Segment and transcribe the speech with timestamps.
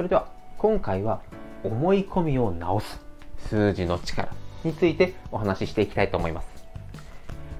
[0.00, 1.20] それでは今回は
[1.62, 2.98] 思い込みを直す
[3.50, 4.32] 数字の力
[4.64, 6.48] についてお話ししていきたいと思います。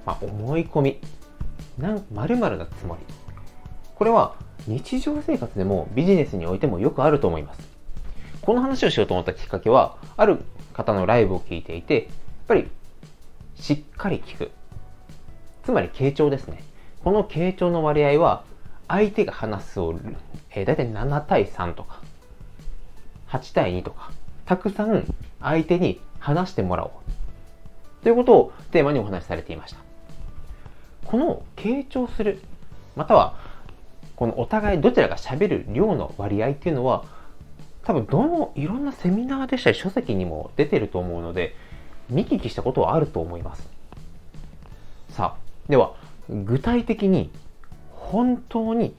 [0.06, 1.00] まあ、思い込み、
[1.76, 3.02] なん〇〇なつもり。
[3.94, 7.60] これは日常生活でもビジネスにおいてもよくあると思います。
[8.40, 10.38] この話をしようと思ったきっかけは、ある
[10.72, 12.04] 方のライブを聞いていて、やっ
[12.48, 12.68] ぱり
[13.56, 14.50] しっかり聞く。
[15.62, 16.64] つまり傾聴ですね。
[17.04, 18.44] この傾聴の割合は、
[18.88, 19.94] 相手が話すを、
[20.52, 22.00] えー、大体7対3とか、
[23.30, 24.10] 8対2とか、
[24.44, 25.04] たくさん
[25.40, 26.90] 相手に話してもらおう。
[28.02, 29.78] ということをテーマにお話しされていました。
[31.04, 32.40] この傾聴する、
[32.96, 33.34] または、
[34.16, 37.04] このお互いどちらが喋る量の割合っていうのは、
[37.84, 41.54] 多分どのいろんなセミナーでしたり書籍にも出てると思うので、
[42.08, 43.68] 見聞きしたことはあると思います。
[45.10, 45.94] さあ、では、
[46.28, 47.30] 具体的に
[47.90, 48.94] 本当に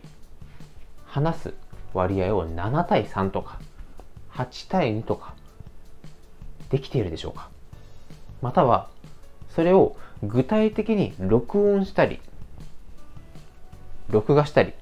[1.05, 1.53] 話す
[1.93, 3.59] 割合を7対3とか
[4.33, 5.35] 8対2とか
[6.69, 7.49] できているでしょうか？
[8.41, 8.89] または
[9.49, 12.19] それを具体的に録音したり
[14.09, 14.73] 録画したり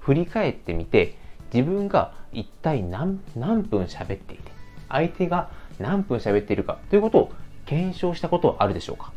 [0.00, 1.16] 振り返ってみて
[1.52, 4.50] 自分が一体何何分喋っていて
[4.88, 7.32] 相手が何分喋っているかということを
[7.66, 9.12] 検証したことはあるでしょうか？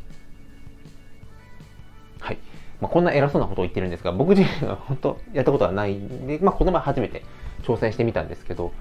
[2.20, 2.38] はい。
[2.80, 7.24] まあ、こんな偉そうなことを言ってるんですが、僕自身は本当やったことはないんで、まあ、この前初めて
[7.64, 8.74] 挑戦してみたんですけど、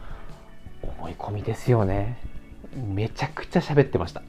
[1.00, 2.18] 思い込みですよね。
[2.76, 4.22] めちゃくちゃ喋ってました。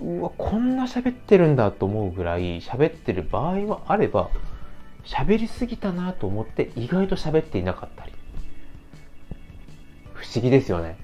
[0.00, 4.30] うわ、こんな喋ってるんだと思うぐらい喋ってる場合はあれば、
[5.04, 8.12] 喋りすぎたなと思って意外と喋っていなかったり。
[10.14, 10.96] 不思議ですよね。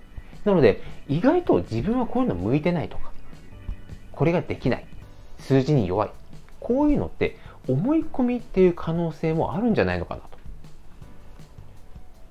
[0.47, 3.13] なので、意外と自分はこういうの向いてないとか、
[4.13, 4.87] これができない、
[5.39, 6.11] 数字に弱い、
[6.61, 7.37] こういうのって
[7.69, 10.31] 思い込みっていう可能性もあるんじゃないのかなと。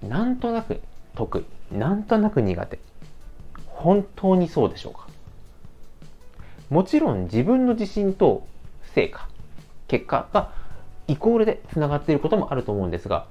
[0.08, 0.82] なんとなく
[1.16, 2.80] 得意、なんとなく苦手。
[3.66, 5.08] 本当にそうでしょうか？
[6.70, 8.48] もちろん自分の自信と
[8.94, 9.28] 成果、
[9.88, 10.52] 結果が
[11.08, 13.26] イコールでつながっていることもあると思うんですが、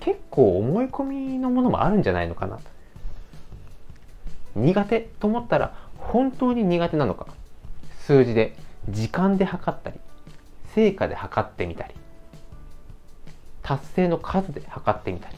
[0.00, 2.62] 結構思い込みのものもあるんじゃないのかなと。
[4.56, 7.26] 苦手と思ったら本当に苦手なのか
[8.00, 8.54] 数字で
[8.88, 9.98] 時間で測ったり
[10.74, 11.94] 成果で測ってみたり
[13.62, 15.36] 達成の数で測ってみたり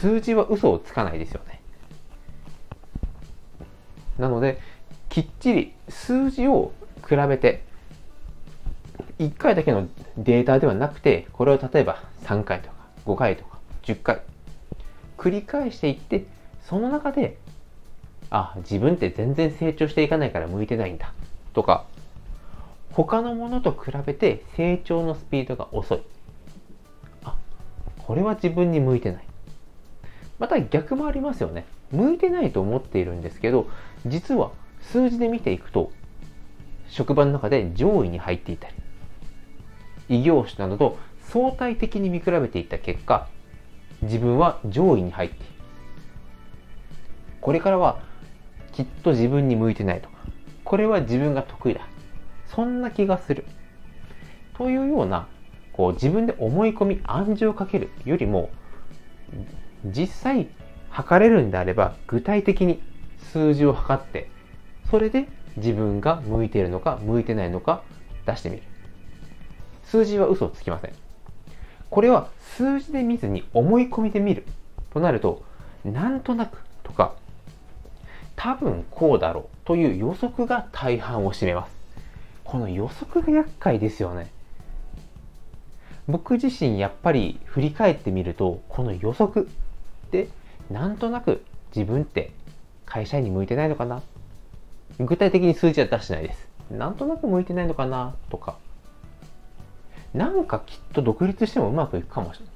[0.00, 1.60] 数字は嘘をつかないですよね。
[4.18, 4.60] なので
[5.08, 6.72] きっちり数字を
[7.08, 7.64] 比べて
[9.18, 12.74] 1回だけのデータではなくてこれを例えば3回とか
[13.06, 14.22] 5回とか10回
[15.16, 16.26] 繰り返していって
[16.68, 17.38] その中で
[18.30, 21.12] あ自分って全然成長していかないから向いてないんだ
[21.54, 21.86] とか
[22.92, 26.02] 他のものと比べて成長のスピードが遅い。
[27.24, 27.36] あ
[27.98, 29.27] これは自分に向いてない。
[30.38, 31.66] また逆もありますよね。
[31.90, 33.68] 向いてないと思っているんですけど
[34.06, 34.50] 実は
[34.80, 35.90] 数字で見ていくと
[36.88, 38.74] 職場の中で上位に入っていたり
[40.08, 43.28] 異業種などと相対的に見比べていった結果
[44.02, 45.44] 自分は上位に入っている。
[47.40, 48.00] これからは
[48.72, 50.16] きっと自分に向いてないとか
[50.64, 51.80] これは自分が得意だ。
[52.46, 53.44] そんな気がする。
[54.56, 55.26] というような
[55.72, 58.50] こう自分で思い込み暗示をかけるよりも
[59.84, 60.48] 実際
[60.90, 62.80] 測れるんであれば具体的に
[63.32, 64.28] 数字を測って
[64.90, 67.82] それで自分が向いているのか向いてないのか
[68.26, 68.62] 出してみる。
[69.84, 70.92] 数字は嘘をつきません。
[71.90, 74.44] これは数字で見ずに思い込みで見る
[74.92, 75.42] となると
[75.84, 77.14] なんとなくとか
[78.36, 81.76] 多分こうだろうという予測が大半を占めます。
[82.44, 84.30] この予測が厄介ですよね。
[86.06, 89.48] 僕自身やっぱり振り返ってみるとこの予測
[90.10, 90.28] で
[90.70, 92.32] なんとなく自分って
[92.86, 94.02] 会社員に向いてないのかな？
[94.98, 96.48] 具体的に数字は出してないです。
[96.70, 98.14] なんとなく向いてないのかな？
[98.30, 98.56] とか。
[100.14, 102.54] なんかきっと独立してもうまくいくかもしれない。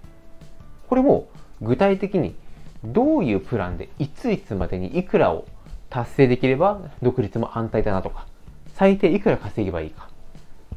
[0.89, 1.29] これも
[1.61, 2.35] 具体的に
[2.83, 5.47] どういうプランでいついつまでにいくらを
[5.91, 8.27] 達成できれば独立も安泰だなとか。
[8.75, 10.09] 最低いくら稼げばいいか。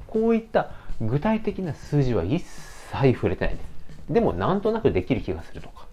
[0.08, 3.66] こういった具体的な数字は一切触れてないです。
[4.14, 5.85] でもなんとなくできる気がするとか。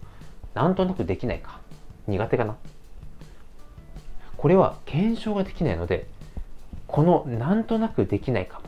[0.55, 1.61] なんとなくできないか。
[2.07, 2.57] 苦手かな。
[4.37, 6.09] これは検証ができないので
[6.89, 8.67] このなんとなくできないかも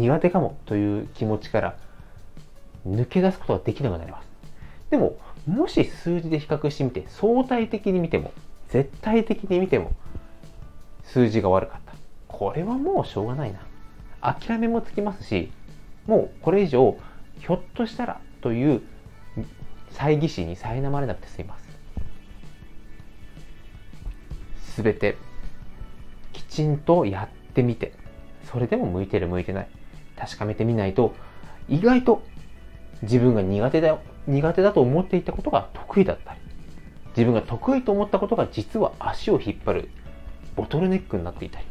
[0.00, 1.76] 苦手かもという気持ちから
[2.84, 4.28] 抜け出すことができなくなります。
[4.90, 5.16] でも
[5.46, 8.32] もし数字で比較してみて相対的に見ても
[8.68, 9.92] 絶対的に見ても
[11.04, 11.94] 数字が悪かった。
[12.28, 13.60] これはもうしょうがないな。
[14.20, 15.52] 諦めもつきますし
[16.06, 16.96] もうこれ以上
[17.38, 18.82] ひょっとしたらという
[19.94, 21.64] 猜疑心に苛まれなくて済みます。
[24.74, 25.16] すべて
[26.32, 27.92] きちんとやってみて
[28.50, 29.68] それでも向いてる向いてない。
[30.16, 31.14] 確かめてみないと
[31.68, 32.22] 意外と
[33.02, 36.40] 自分が苦手だよ苦手だと思っていたことが得意だったり
[37.10, 39.88] 自分が得意と思ったことが実は足を引っ張る
[40.56, 41.66] ボトルネックになっていたり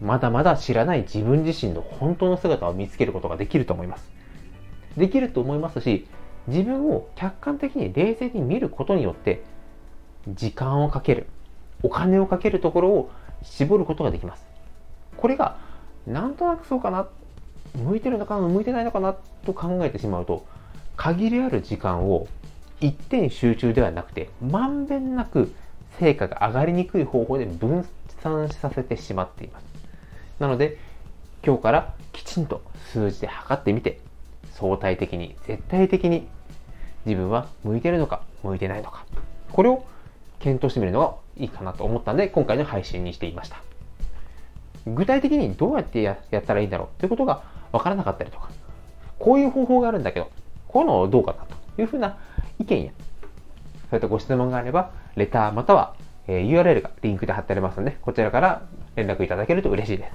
[0.00, 4.10] まだまだ知らない自分自身の本当の姿を見つけることができると思います。
[4.96, 6.06] できると思いますし
[6.48, 9.44] 自分を客観的に冷静に見ることによって
[10.28, 11.26] 時間をかける
[11.82, 13.10] お金をかけるところを
[13.42, 14.46] 絞ることができます。
[15.16, 15.56] これが
[16.06, 17.08] なんとなくそうかな
[17.74, 20.44] 向いてるのかな向いてないのかなと考えてしまうと
[20.96, 22.26] 限りある時間を
[22.80, 25.54] 一点集中ではなくてまんべんなく
[25.98, 27.86] 成果が上がりにくい方法で分
[28.22, 29.64] 散させてしまっています。
[30.38, 30.78] なので
[31.44, 32.62] 今日からきちんと
[32.92, 34.00] 数字で測ってみて
[34.52, 36.28] 相対的に絶対的に
[37.06, 39.04] 自分は向いてるのか向いてないのか。
[39.52, 39.84] これを
[40.38, 43.56] 検討してみるのがいいかなと思ったので今回の配信にしていました。
[44.86, 47.00] 具体的にどうやってやったらいいんだろう？
[47.00, 48.50] ということが分からなかったりとか。
[49.18, 50.30] こういう方法があるんだけど
[50.66, 51.44] こういうのどうかな
[51.76, 52.18] というふうな
[52.58, 52.92] 意見や
[53.90, 55.94] そういったご質問があればレターまたは、
[56.26, 58.62] URL がリンクで貼ってありますのでこちらから
[58.96, 60.12] 連絡いただけると嬉しいです。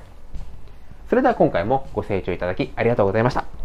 [1.09, 3.56] それでは今回もご清聴いただきありがとうございました。